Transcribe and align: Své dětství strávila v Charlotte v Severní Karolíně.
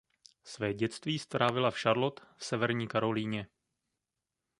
Své 0.43 0.73
dětství 0.73 1.19
strávila 1.19 1.71
v 1.71 1.75
Charlotte 1.79 2.23
v 2.37 2.45
Severní 2.45 2.87
Karolíně. 2.87 3.47